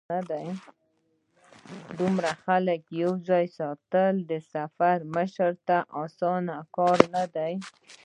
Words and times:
د 0.29 0.31
دومره 1.99 2.31
خلکو 2.43 2.91
یو 3.03 3.11
ځای 3.27 3.45
ساتل 3.59 4.13
د 4.31 4.33
سفر 4.53 4.95
مشر 5.15 5.51
ته 5.67 5.77
اسانه 6.03 6.57
کار 6.75 6.99
نه 7.15 7.23
دی. 7.35 7.53